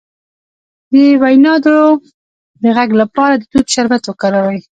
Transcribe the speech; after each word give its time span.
د 0.91 0.93
وینادرو 1.23 1.85
د 2.61 2.63
غږ 2.77 2.89
لپاره 3.01 3.33
د 3.35 3.43
توت 3.51 3.67
شربت 3.73 4.01
وکاروئ 4.07 4.59